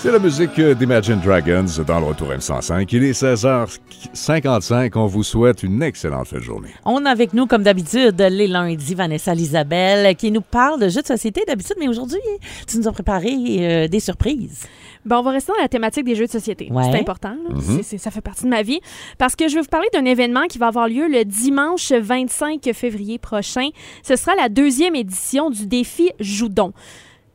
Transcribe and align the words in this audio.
C'est 0.00 0.12
la 0.12 0.20
musique 0.20 0.60
d'Imagine 0.60 1.18
Dragons 1.20 1.64
dans 1.84 1.98
le 1.98 2.06
retour 2.06 2.28
M105. 2.32 2.88
Il 2.92 3.02
est 3.02 3.20
16h55. 3.20 4.92
On 4.94 5.06
vous 5.06 5.24
souhaite 5.24 5.64
une 5.64 5.82
excellente 5.82 6.28
fin 6.28 6.36
de 6.36 6.42
journée. 6.42 6.68
On 6.84 7.04
a 7.04 7.10
avec 7.10 7.34
nous, 7.34 7.46
comme 7.48 7.64
d'habitude, 7.64 8.14
les 8.20 8.46
lundis, 8.46 8.94
Vanessa 8.94 9.34
Lisabelle, 9.34 10.14
qui 10.14 10.30
nous 10.30 10.40
parle 10.40 10.80
de 10.80 10.88
jeux 10.88 11.02
de 11.02 11.06
société 11.06 11.42
d'habitude, 11.48 11.74
mais 11.80 11.88
aujourd'hui, 11.88 12.20
tu 12.68 12.78
nous 12.78 12.86
as 12.86 12.92
préparé 12.92 13.28
euh, 13.58 13.88
des 13.88 13.98
surprises. 13.98 14.66
Bon, 15.04 15.16
on 15.16 15.22
va 15.22 15.32
rester 15.32 15.52
dans 15.52 15.60
la 15.62 15.68
thématique 15.68 16.04
des 16.04 16.14
jeux 16.14 16.26
de 16.26 16.30
société. 16.30 16.68
Ouais. 16.70 16.84
C'est 16.92 17.00
important. 17.00 17.30
là. 17.48 17.54
Mhm. 17.56 17.80
C'est- 17.82 17.98
ça 17.98 18.12
fait 18.12 18.20
partie 18.20 18.44
de 18.44 18.50
ma 18.50 18.62
vie. 18.62 18.80
Parce 19.18 19.34
que 19.34 19.48
je 19.48 19.56
vais 19.56 19.62
vous 19.62 19.68
parler 19.68 19.88
d'un 19.92 20.04
événement 20.04 20.46
qui 20.48 20.58
va 20.58 20.68
avoir 20.68 20.86
lieu 20.88 21.08
le 21.08 21.24
dimanche 21.24 21.90
25 21.90 22.70
février 22.72 23.18
prochain. 23.18 23.68
Ce 24.04 24.14
sera 24.14 24.36
la 24.36 24.48
deuxième 24.48 24.94
édition 24.94 25.50
du 25.50 25.66
défi 25.66 26.10
Joudon. 26.20 26.72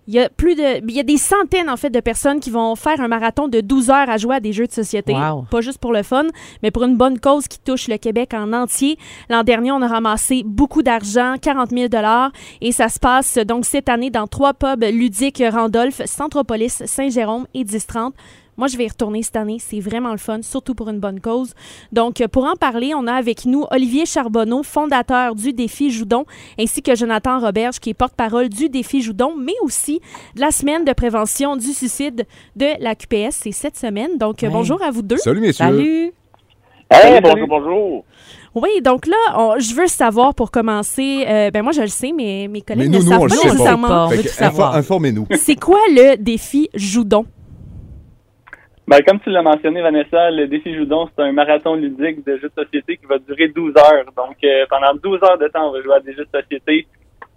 Il 0.08 0.14
y 0.14 0.20
a 0.20 0.28
plus 0.30 0.56
de, 0.56 0.86
il 0.88 0.92
y 0.94 1.00
a 1.00 1.04
des 1.04 1.18
centaines 1.18 1.70
en 1.70 1.78
fait 1.78 1.90
de 1.90 2.00
personnes 2.02 2.40
qui 2.42 2.50
vont 2.50 2.76
faire 2.76 3.00
un 3.00 3.08
marathon 3.08 3.48
de 3.48 3.62
12 3.62 3.90
heures 3.90 4.10
à 4.10 4.18
jouer 4.18 4.36
à 4.36 4.40
des 4.42 4.52
jeux 4.52 4.68
de 4.68 4.72
société, 4.74 5.14
Wow. 5.14 5.46
pas 5.50 5.62
juste 5.62 5.78
pour 5.78 5.94
le 5.94 6.04
fun, 6.04 6.26
mais 6.62 6.72
pour 6.72 6.84
une 6.84 6.98
bonne 6.98 7.20
cause 7.20 7.48
qui 7.48 7.58
touche 7.60 7.88
le 7.88 7.98
Québec 7.98 8.34
en 8.34 8.52
entier. 8.52 8.98
L'an 9.30 9.44
dernier, 9.44 9.72
on 9.72 9.82
a 9.82 9.88
ramassé 9.88 10.44
beaucoup 10.46 10.84
d'argent, 10.84 11.36
40 11.42 11.70
000 11.72 11.88
dollars, 11.88 12.32
et 12.60 12.72
ça 12.74 12.90
se 12.90 13.00
passe 13.00 13.38
donc 13.38 13.64
cette 13.66 13.88
année 13.88 14.10
dans 14.10 14.28
trois 14.28 14.54
pubs 14.54 14.84
ludiques 14.84 15.42
Randolph, 15.52 16.02
Centropolis, 16.06 16.84
Saint-Jérôme 16.86 17.48
et 17.54 17.64
1030. 17.64 18.14
Moi, 18.58 18.68
je 18.68 18.78
vais 18.78 18.86
y 18.86 18.88
retourner 18.88 19.24
cette 19.24 19.36
année. 19.36 19.58
C'est 19.60 19.80
vraiment 19.80 20.12
le 20.12 20.18
fun, 20.18 20.42
surtout 20.42 20.76
pour 20.76 20.90
une 20.90 21.00
bonne 21.00 21.20
cause. 21.20 21.54
Donc, 21.92 22.22
euh, 22.22 22.28
pour 22.28 22.46
en 22.46 22.56
parler, 22.56 22.94
on 22.96 23.08
a 23.08 23.14
avec 23.14 23.46
nous 23.46 23.66
Olivier 23.72 24.06
Charbonneau, 24.06 24.64
fondateur 24.64 25.36
du 25.36 25.54
Défi 25.54 25.90
Joudon, 25.92 26.26
ainsi 26.60 26.82
que 26.82 26.95
Jonathan 26.95 27.40
Roberge, 27.40 27.80
qui 27.80 27.90
est 27.90 27.94
porte-parole 27.94 28.50
du 28.50 28.70
Défi 28.70 29.02
Joudon, 29.02 29.34
mais 29.38 29.54
aussi 29.64 30.02
de 30.36 30.42
la 30.42 30.52
semaine 30.52 30.86
de 30.86 30.94
prévention 30.94 31.56
du 31.56 31.73
suicide 31.73 32.26
de 32.56 32.68
la 32.80 32.95
QPS. 32.95 33.40
C'est 33.42 33.52
cette 33.52 33.78
semaine. 33.78 34.18
Donc, 34.18 34.44
euh, 34.44 34.48
Ouais. 34.48 34.54
bonjour 34.54 34.82
à 34.84 34.92
vous 34.92 35.02
deux. 35.02 35.17
Salut, 35.17 35.42
messieurs. 35.42 35.66
Salut! 35.66 36.14
Hey, 36.92 37.20
bonjour, 37.22 37.48
bonjour. 37.48 38.06
Oui, 38.54 38.70
donc 38.84 39.08
là, 39.08 39.16
on- 39.36 39.60
je 39.60 39.73
veux 39.73 39.88
savoir 39.88 40.36
pour 40.36 40.52
commencer, 40.52 41.26
euh, 41.28 41.50
ben 41.50 41.64
moi 41.64 41.72
je 41.72 41.82
le 41.82 41.88
sais, 41.88 42.12
mais 42.16 42.48
mes 42.48 42.62
collègues 42.62 42.88
Mais 42.92 42.98
nous, 43.00 43.04
ne 43.04 43.10
nous, 43.10 43.28
savent 43.28 43.28
pas 43.28 44.10
nécessairement. 44.10 44.73
Informez-nous. 44.76 45.26
C'est 45.40 45.56
quoi 45.56 45.80
le 45.90 46.17
défi 46.17 46.70
Joudon? 46.76 47.26
Ben, 48.86 49.00
comme 49.08 49.20
tu 49.22 49.30
l'as 49.30 49.42
mentionné, 49.42 49.81
Vanessa, 49.81 50.30
le 50.30 50.48
défi 50.48 50.76
Joudon, 50.76 51.08
c'est 51.08 51.23
un 51.23 51.31
marathon 51.31 51.76
ludique 51.76 52.26
de 52.26 52.38
jeux 52.38 52.52
de 52.56 52.64
société 52.64 52.98
qui 52.98 53.06
va 53.06 53.17
durer 53.17 53.48
12 53.48 53.73
heures. 53.78 54.06
Donc, 54.17 54.36
euh, 54.44 54.66
pendant 54.70 54.94
12 55.02 55.23
heures 55.23 55.38
de 55.38 55.48
temps, 55.48 55.70
on 55.70 55.72
va 55.72 55.81
jouer 55.81 55.95
à 55.95 56.00
des 56.02 56.14
jeux 56.14 56.26
de 56.26 56.42
société. 56.42 56.86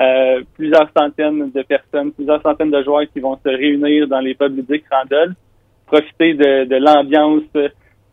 Euh, 0.00 0.42
plusieurs 0.54 0.88
centaines 0.96 1.50
de 1.52 1.62
personnes, 1.62 2.12
plusieurs 2.12 2.42
centaines 2.42 2.70
de 2.70 2.82
joueurs 2.82 3.04
qui 3.12 3.20
vont 3.20 3.36
se 3.36 3.48
réunir 3.48 4.08
dans 4.08 4.18
les 4.18 4.34
pubs 4.34 4.56
ludiques 4.56 4.84
Randolph, 4.90 5.36
profiter 5.86 6.34
de, 6.34 6.64
de 6.64 6.76
l'ambiance 6.76 7.44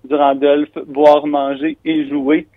du 0.03 0.15
Randolph, 0.15 0.69
boire, 0.85 1.25
manger 1.25 1.77
et 1.83 2.07
jouer. 2.07 2.47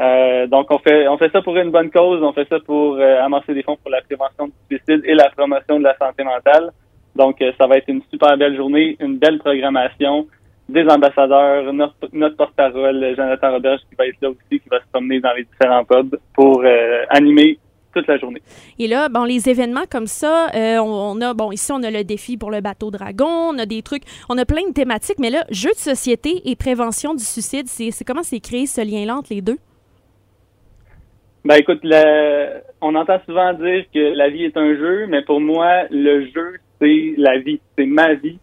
Euh, 0.00 0.46
donc, 0.46 0.66
on 0.70 0.78
fait, 0.78 1.08
on 1.08 1.18
fait 1.18 1.30
ça 1.32 1.42
pour 1.42 1.56
une 1.56 1.70
bonne 1.70 1.90
cause. 1.90 2.22
On 2.22 2.32
fait 2.32 2.46
ça 2.48 2.60
pour 2.60 2.96
euh, 2.96 3.20
amasser 3.20 3.54
des 3.54 3.62
fonds 3.62 3.76
pour 3.76 3.90
la 3.90 4.02
prévention 4.02 4.46
du 4.46 4.76
suicide 4.76 5.02
et 5.04 5.14
la 5.14 5.30
promotion 5.30 5.78
de 5.78 5.84
la 5.84 5.96
santé 5.96 6.22
mentale. 6.22 6.70
Donc, 7.18 7.42
euh, 7.42 7.52
ça 7.58 7.66
va 7.66 7.76
être 7.76 7.88
une 7.88 8.02
super 8.10 8.38
belle 8.38 8.56
journée, 8.56 8.96
une 9.00 9.18
belle 9.18 9.38
programmation, 9.38 10.28
des 10.68 10.86
ambassadeurs, 10.88 11.72
notre, 11.72 12.08
notre 12.12 12.36
porte-parole, 12.36 13.14
Jonathan 13.16 13.52
Roberge, 13.52 13.80
qui 13.88 13.96
va 13.96 14.06
être 14.06 14.20
là 14.22 14.30
aussi, 14.30 14.60
qui 14.60 14.68
va 14.70 14.78
se 14.78 14.86
promener 14.92 15.18
dans 15.18 15.32
les 15.36 15.44
différents 15.44 15.84
pubs 15.84 16.16
pour 16.34 16.62
euh, 16.64 17.04
animer 17.10 17.58
toute 17.94 18.06
la 18.06 18.18
journée. 18.18 18.42
Et 18.78 18.86
là, 18.86 19.08
bon, 19.08 19.24
les 19.24 19.48
événements 19.48 19.86
comme 19.90 20.06
ça, 20.06 20.48
euh, 20.54 20.78
on, 20.78 21.16
on 21.16 21.20
a, 21.22 21.34
bon, 21.34 21.50
ici, 21.52 21.72
on 21.72 21.82
a 21.82 21.90
le 21.90 22.04
défi 22.04 22.36
pour 22.36 22.50
le 22.50 22.60
bateau 22.60 22.90
dragon, 22.90 23.50
on 23.52 23.58
a 23.58 23.66
des 23.66 23.82
trucs, 23.82 24.04
on 24.28 24.38
a 24.38 24.44
plein 24.44 24.68
de 24.68 24.74
thématiques, 24.74 25.18
mais 25.18 25.30
là, 25.30 25.44
jeux 25.50 25.70
de 25.70 25.82
société 25.92 26.42
et 26.44 26.54
prévention 26.54 27.14
du 27.14 27.24
suicide, 27.24 27.66
c'est 27.66 28.04
comment 28.04 28.22
c'est 28.22 28.40
créé 28.40 28.66
ce 28.66 28.82
lien-là 28.82 29.16
entre 29.16 29.32
les 29.32 29.40
deux? 29.40 29.56
Ben 31.44 31.56
écoute, 31.56 31.80
le- 31.82 32.60
on 32.82 32.94
entend 32.94 33.18
souvent 33.24 33.54
dire 33.54 33.84
que 33.94 34.14
la 34.14 34.28
vie 34.28 34.44
est 34.44 34.56
un 34.56 34.76
jeu, 34.76 35.06
mais 35.08 35.22
pour 35.22 35.40
moi, 35.40 35.84
le 35.90 36.26
jeu, 36.26 36.58
c'est 36.80 37.14
la 37.16 37.38
vie, 37.38 37.60
c'est 37.76 37.86
ma 37.86 38.14
vie. 38.14 38.38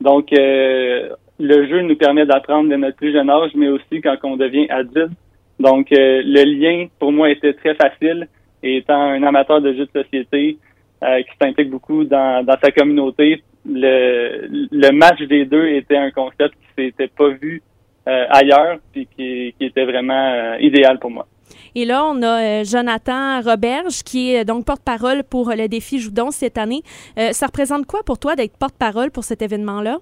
Donc, 0.00 0.32
euh, 0.32 1.10
le 1.38 1.68
jeu 1.68 1.82
nous 1.82 1.96
permet 1.96 2.26
d'apprendre 2.26 2.70
de 2.70 2.76
notre 2.76 2.96
plus 2.96 3.12
jeune 3.12 3.30
âge, 3.30 3.50
mais 3.54 3.68
aussi 3.68 4.00
quand 4.02 4.16
on 4.24 4.36
devient 4.36 4.68
adulte. 4.70 5.12
Donc, 5.58 5.92
euh, 5.92 6.22
le 6.24 6.44
lien, 6.44 6.86
pour 6.98 7.12
moi, 7.12 7.30
était 7.30 7.54
très 7.54 7.74
facile. 7.74 8.28
Et 8.62 8.78
étant 8.78 9.00
un 9.00 9.22
amateur 9.22 9.60
de 9.60 9.72
jeux 9.72 9.88
de 9.92 10.02
société 10.02 10.58
euh, 11.02 11.22
qui 11.22 11.30
s'implique 11.40 11.70
beaucoup 11.70 12.04
dans, 12.04 12.44
dans 12.44 12.56
sa 12.62 12.70
communauté, 12.70 13.42
le, 13.66 14.48
le 14.70 14.90
match 14.92 15.20
des 15.22 15.44
deux 15.46 15.66
était 15.68 15.96
un 15.96 16.10
concept 16.10 16.54
qui 16.54 16.84
s'était 16.84 17.08
pas 17.08 17.28
vu 17.28 17.62
euh, 18.08 18.26
ailleurs, 18.30 18.78
puis 18.92 19.06
qui, 19.16 19.54
qui 19.58 19.64
était 19.64 19.84
vraiment 19.84 20.32
euh, 20.32 20.56
idéal 20.60 20.98
pour 20.98 21.10
moi. 21.10 21.26
Et 21.74 21.84
là, 21.84 22.04
on 22.04 22.22
a 22.22 22.42
euh, 22.42 22.64
Jonathan 22.64 23.40
Roberge, 23.40 24.02
qui 24.02 24.34
est 24.34 24.44
donc 24.44 24.64
porte-parole 24.64 25.22
pour 25.24 25.50
le 25.50 25.68
défi 25.68 25.98
Joudon 25.98 26.30
cette 26.30 26.58
année. 26.58 26.82
Euh, 27.18 27.32
ça 27.32 27.46
représente 27.46 27.86
quoi 27.86 28.00
pour 28.04 28.18
toi 28.18 28.34
d'être 28.34 28.56
porte-parole 28.56 29.10
pour 29.10 29.24
cet 29.24 29.42
événement-là? 29.42 29.98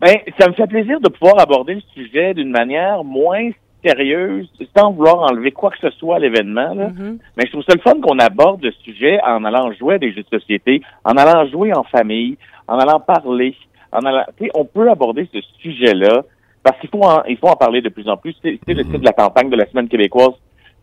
Ben, 0.00 0.16
ça 0.38 0.48
me 0.48 0.54
fait 0.54 0.66
plaisir 0.66 1.00
de 1.00 1.08
pouvoir 1.08 1.40
aborder 1.40 1.74
le 1.74 1.82
sujet 1.94 2.34
d'une 2.34 2.50
manière 2.50 3.04
moins 3.04 3.50
sérieuse, 3.84 4.48
sans 4.76 4.92
vouloir 4.92 5.20
enlever 5.30 5.50
quoi 5.52 5.70
que 5.70 5.78
ce 5.80 5.90
soit 5.90 6.16
à 6.16 6.18
l'événement. 6.18 6.74
Mhm. 6.74 7.18
Mais 7.36 7.46
je 7.46 7.52
trouve 7.52 7.64
ça 7.68 7.74
le 7.74 7.80
fun 7.80 8.00
qu'on 8.00 8.18
aborde 8.18 8.62
le 8.62 8.72
sujet 8.84 9.20
en 9.24 9.44
allant 9.44 9.72
jouer 9.72 9.94
à 9.94 9.98
des 9.98 10.12
jeux 10.12 10.22
de 10.22 10.38
société, 10.38 10.82
en 11.04 11.16
allant 11.16 11.48
jouer 11.50 11.72
en 11.74 11.82
famille, 11.84 12.36
en 12.68 12.78
allant 12.78 13.00
parler, 13.00 13.56
en 13.90 14.00
allant. 14.00 14.24
Tu 14.38 14.44
sais, 14.44 14.50
on 14.54 14.64
peut 14.64 14.90
aborder 14.90 15.28
ce 15.32 15.40
sujet-là 15.60 16.24
parce 16.62 16.78
qu'il 16.80 16.90
faut 16.90 17.02
en, 17.02 17.22
il 17.24 17.36
faut 17.36 17.48
en 17.48 17.56
parler 17.56 17.80
de 17.80 17.88
plus 17.88 18.08
en 18.08 18.16
plus. 18.16 18.34
C'est 18.42 18.58
le 18.68 18.84
titre 18.84 18.98
de 18.98 19.04
la 19.04 19.12
campagne 19.12 19.50
de 19.50 19.56
la 19.56 19.66
semaine 19.66 19.88
québécoise 19.88 20.30
de 20.30 20.36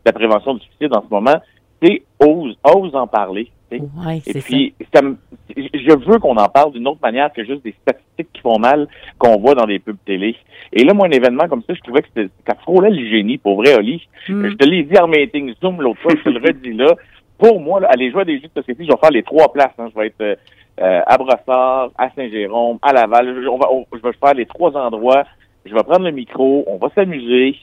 la 0.06 0.14
prévention 0.14 0.54
du 0.56 0.62
suicide 0.62 0.94
en 0.96 1.02
ce 1.02 1.08
moment. 1.10 1.36
C'est 1.82 2.02
ose, 2.20 2.58
ose 2.64 2.94
en 2.96 3.08
parler. 3.08 3.50
tu 3.72 3.78
sais. 3.78 3.84
Ouais, 4.06 4.18
Et 4.28 4.34
puis, 4.42 4.74
ça 4.94 5.02
me- 5.02 5.18
je 5.56 6.06
veux 6.10 6.20
qu'on 6.20 6.36
en 6.36 6.50
parle 6.50 6.74
d'une 6.74 6.88
autre 6.88 7.00
manière 7.02 7.32
que 7.32 7.44
juste 7.46 7.64
des 7.64 7.74
statistiques 7.82 8.28
qui 8.34 8.42
font 8.42 8.60
mal 8.60 8.88
qu'on 9.18 9.38
voit 9.40 9.56
dans 9.56 9.66
des 9.66 9.80
pubs 9.80 9.96
télé. 10.06 10.36
Et 10.74 10.84
là, 10.84 10.94
moi, 10.94 11.08
un 11.08 11.12
événement 11.12 11.48
comme 11.48 11.62
ça, 11.64 11.74
je 11.74 11.80
trouvais 11.82 12.02
que 12.02 12.10
c'était- 12.14 12.30
ça 12.46 12.56
frôlait 12.56 12.90
le 12.90 13.10
génie, 13.10 13.38
pour 13.38 13.56
vrai, 13.56 13.76
Oli. 13.76 14.06
Mm. 14.28 14.48
Je 14.50 14.54
te 14.56 14.66
l'ai 14.66 14.84
dit 14.84 14.98
en 15.00 15.08
meeting 15.08 15.54
Zoom 15.62 15.82
l'autre 15.82 16.02
fois, 16.02 16.12
je 16.18 16.24
te 16.24 16.30
le 16.30 16.40
redis 16.46 16.74
là. 16.74 16.94
Pour 17.38 17.62
moi, 17.62 17.80
là, 17.80 17.88
aller 17.90 18.12
jouer 18.12 18.24
à 18.24 18.26
des 18.26 18.42
jeux 18.42 18.50
de 18.54 18.62
société, 18.62 18.84
je 18.86 18.92
vais 18.92 18.98
faire 19.00 19.12
les 19.12 19.24
trois 19.24 19.54
places. 19.54 19.72
hein. 19.78 19.88
Je 19.96 19.98
vais 19.98 20.08
être 20.08 20.20
euh, 20.22 20.36
euh, 20.82 21.02
à 21.06 21.18
Brossard, 21.18 21.92
à 21.98 22.10
Saint-Jérôme, 22.14 22.78
à 22.82 22.92
Laval. 22.92 23.42
Je, 23.42 23.48
on 23.48 23.58
va, 23.58 23.72
on- 23.72 23.86
je 23.94 24.00
vais 24.02 24.12
faire 24.22 24.34
les 24.34 24.46
trois 24.46 24.76
endroits. 24.76 25.24
Je 25.70 25.76
vais 25.76 25.84
prendre 25.84 26.06
le 26.06 26.12
micro, 26.12 26.64
on 26.66 26.78
va 26.78 26.90
s'amuser. 26.96 27.56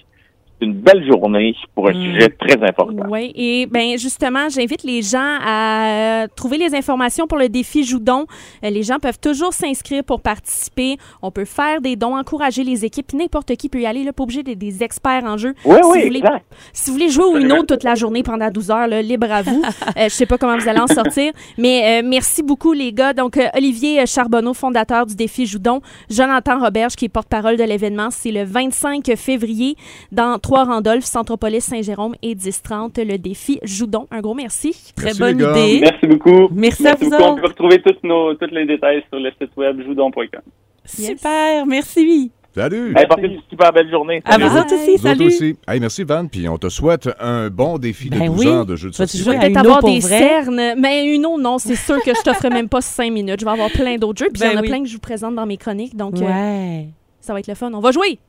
Une 0.60 0.72
belle 0.72 1.06
journée 1.06 1.54
pour 1.74 1.88
un 1.88 1.92
Mm. 1.92 2.02
sujet 2.02 2.28
très 2.30 2.54
important. 2.66 3.06
Oui, 3.10 3.30
et 3.34 3.66
ben 3.66 3.98
justement, 3.98 4.48
j'invite 4.48 4.82
les 4.84 5.02
gens 5.02 5.38
à 5.44 6.22
euh, 6.24 6.26
trouver 6.34 6.56
les 6.56 6.74
informations 6.74 7.26
pour 7.26 7.36
le 7.38 7.48
défi 7.48 7.84
Joudon. 7.84 8.24
Euh, 8.64 8.70
les 8.70 8.82
gens 8.82 8.98
peuvent 8.98 9.18
toujours 9.20 9.52
s'inscrire 9.52 10.02
pour 10.02 10.20
participer. 10.20 10.96
On 11.20 11.30
peut 11.30 11.44
faire 11.44 11.80
des 11.80 11.94
dons, 11.96 12.16
encourager 12.16 12.64
les 12.64 12.84
équipes. 12.84 13.12
N'importe 13.12 13.54
qui 13.56 13.68
peut 13.68 13.80
y 13.80 13.86
aller, 13.86 14.02
là, 14.02 14.12
pas 14.14 14.22
obligé 14.22 14.42
d'être 14.42 14.58
des 14.58 14.82
experts 14.82 15.24
en 15.24 15.36
jeu. 15.36 15.54
Oui, 15.64 15.76
Si 15.76 15.82
oui, 15.90 15.98
vous 16.00 16.04
voulez- 16.06 16.18
exact. 16.20 16.46
Si 16.72 16.90
vous 16.90 16.94
voulez 16.96 17.08
jouer 17.10 17.24
au 17.24 17.36
Uno 17.36 17.62
toute 17.64 17.84
la 17.84 17.94
journée 17.94 18.22
pendant 18.22 18.50
12 18.50 18.70
heures, 18.70 18.86
là, 18.88 19.02
libre 19.02 19.30
à 19.30 19.42
vous. 19.42 19.62
Euh, 19.98 20.04
je 20.04 20.08
sais 20.10 20.26
pas 20.26 20.36
comment 20.38 20.56
vous 20.58 20.68
allez 20.68 20.80
en 20.80 20.86
sortir, 20.86 21.32
mais 21.56 22.02
euh, 22.02 22.06
merci 22.06 22.42
beaucoup 22.42 22.72
les 22.72 22.92
gars. 22.92 23.12
Donc 23.14 23.36
euh, 23.38 23.46
Olivier 23.56 24.04
Charbonneau, 24.06 24.52
fondateur 24.52 25.06
du 25.06 25.14
défi 25.14 25.46
Joudon, 25.46 25.80
Jonathan 26.10 26.58
Roberge 26.60 26.96
qui 26.96 27.06
est 27.06 27.08
porte-parole 27.08 27.56
de 27.56 27.64
l'événement, 27.64 28.08
c'est 28.10 28.30
le 28.32 28.44
25 28.44 29.04
février 29.16 29.76
dans 30.12 30.38
Trois-Randolph, 30.46 31.04
Centropolis, 31.04 31.60
Saint-Jérôme 31.64 32.14
et 32.22 32.36
1030 32.36 32.98
le 32.98 33.18
défi 33.18 33.58
Joudon. 33.64 34.06
Un 34.12 34.20
gros 34.20 34.32
merci. 34.34 34.70
Très 34.94 35.06
Merci, 35.06 35.18
bonne 35.18 35.40
idée. 35.40 35.80
Merci 35.80 36.06
beaucoup. 36.06 36.48
Merci 36.54 36.86
à 36.86 36.94
vous 36.94 37.10
beaucoup. 37.10 37.20
On 37.24 37.34
peut 37.34 37.46
retrouver 37.48 37.82
tous, 37.82 37.96
nos, 38.04 38.32
tous 38.34 38.46
les 38.52 38.64
détails 38.64 39.02
sur 39.10 39.18
le 39.18 39.28
site 39.32 39.50
web 39.56 39.82
joudon.com. 39.84 40.42
Super, 40.84 41.66
merci. 41.66 42.30
Salut. 42.54 42.94
Hey, 42.96 43.06
passez 43.08 43.22
une 43.26 43.40
super 43.50 43.72
belle 43.72 43.90
journée. 43.90 44.22
À 44.24 44.38
vous 44.38 44.56
autres 44.56 44.72
aussi, 44.72 44.90
Vous 44.96 45.06
autres 45.08 45.16
salut. 45.16 45.26
aussi. 45.26 45.56
Hey, 45.66 45.80
merci, 45.80 46.04
Van. 46.04 46.26
Puis 46.28 46.48
on 46.48 46.58
te 46.58 46.68
souhaite 46.68 47.10
un 47.18 47.50
bon 47.50 47.76
défi 47.78 48.08
de 48.08 48.16
Ben 48.16 48.26
12 48.26 48.38
oui. 48.38 48.46
heures 48.46 48.66
de 48.66 48.76
jeux 48.76 48.90
de 48.90 48.94
société. 48.94 49.24
jouer 49.24 49.36
à 49.36 49.40
Peut-être 49.40 49.56
avoir 49.56 49.82
des 49.82 49.98
vrai? 49.98 50.18
cernes, 50.18 50.74
mais 50.78 51.12
Uno, 51.12 51.40
non, 51.40 51.58
c'est 51.58 51.74
sûr 51.74 52.00
que 52.04 52.14
je 52.14 52.22
t'offre 52.22 52.48
même 52.50 52.68
pas 52.68 52.80
5 52.80 53.12
minutes. 53.12 53.40
Je 53.40 53.44
vais 53.44 53.50
avoir 53.50 53.68
plein 53.70 53.96
d'autres 53.96 54.20
jeux, 54.24 54.30
puis 54.32 54.42
il 54.42 54.46
y 54.46 54.48
Ben 54.50 54.54
en 54.56 54.60
a 54.60 54.62
oui. 54.62 54.68
plein 54.68 54.80
que 54.80 54.88
je 54.88 54.94
vous 54.94 55.00
présente 55.00 55.34
dans 55.34 55.44
mes 55.44 55.56
chroniques, 55.56 55.96
donc 55.96 56.14
euh, 56.16 56.24
Ouais. 56.24 56.86
ça 57.20 57.32
va 57.32 57.40
être 57.40 57.48
le 57.48 57.54
fun. 57.56 57.72
On 57.74 57.80
va 57.80 57.90
jouer! 57.90 58.20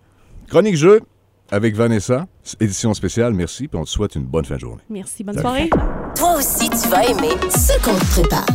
Chronique 0.49 0.75
jeu 0.77 0.99
avec 1.51 1.75
Vanessa. 1.75 2.25
Édition 2.59 2.93
spéciale, 2.93 3.33
merci. 3.33 3.67
Puis 3.67 3.77
on 3.79 3.83
te 3.83 3.89
souhaite 3.89 4.15
une 4.15 4.25
bonne 4.25 4.45
fin 4.45 4.55
de 4.55 4.59
journée. 4.59 4.81
Merci, 4.89 5.23
bonne 5.23 5.35
Salut. 5.35 5.69
soirée. 5.69 5.69
Toi 6.15 6.35
aussi, 6.37 6.69
tu 6.69 6.89
vas 6.89 7.03
aimer 7.05 7.35
ce 7.49 7.73
qu'on 7.83 7.95
te 7.95 8.21
prépare. 8.21 8.45